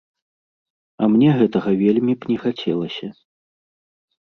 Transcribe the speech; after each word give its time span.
А 1.01 1.09
мне 1.15 1.29
гэтага 1.41 1.69
вельмі 1.83 2.13
б 2.25 2.33
не 2.33 2.37
хацелася. 2.47 3.07